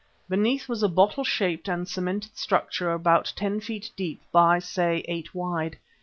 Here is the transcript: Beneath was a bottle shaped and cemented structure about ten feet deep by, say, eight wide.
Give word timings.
Beneath 0.27 0.67
was 0.67 0.81
a 0.81 0.89
bottle 0.89 1.23
shaped 1.23 1.67
and 1.69 1.87
cemented 1.87 2.35
structure 2.35 2.89
about 2.91 3.31
ten 3.35 3.59
feet 3.59 3.91
deep 3.95 4.19
by, 4.31 4.57
say, 4.57 5.05
eight 5.07 5.35
wide. 5.35 5.77